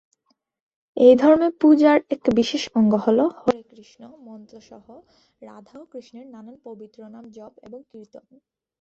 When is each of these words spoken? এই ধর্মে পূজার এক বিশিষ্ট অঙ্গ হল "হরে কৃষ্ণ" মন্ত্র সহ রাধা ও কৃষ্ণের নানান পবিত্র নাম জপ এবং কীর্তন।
এই 0.97 1.13
ধর্মে 1.15 1.49
পূজার 1.61 1.97
এক 2.13 2.23
বিশিষ্ট 2.35 2.67
অঙ্গ 2.75 2.93
হল 3.05 3.19
"হরে 3.37 3.61
কৃষ্ণ" 3.71 4.01
মন্ত্র 4.27 4.55
সহ 4.69 4.85
রাধা 5.41 5.75
ও 5.79 5.89
কৃষ্ণের 5.91 6.27
নানান 6.33 6.55
পবিত্র 6.65 6.99
নাম 7.15 7.25
জপ 7.37 7.53
এবং 7.67 7.79
কীর্তন। 7.89 8.25